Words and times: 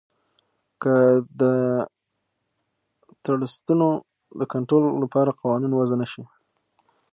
که 0.81 0.95
د 1.41 1.43
ټرسټونو 3.23 3.87
د 4.39 4.41
کنترول 4.53 4.93
لپاره 5.03 5.37
قانون 5.43 5.71
وضعه 5.75 5.97
نه 6.01 6.07
شي 6.11 6.23